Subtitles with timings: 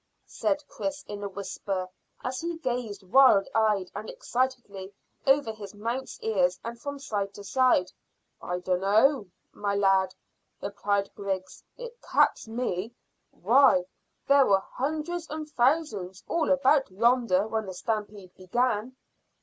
[0.25, 1.87] said Chris, in a whisper,
[2.23, 4.91] as he gazed wild eyed and excitedly
[5.27, 7.91] over his mount's ears and from side to side.
[8.41, 10.15] "I dunno, my lad,"
[10.59, 11.63] replied Griggs.
[11.77, 12.95] "It caps me.
[13.29, 13.85] Why,
[14.27, 18.95] there were hundreds and thousands all about yonder when the stampede began."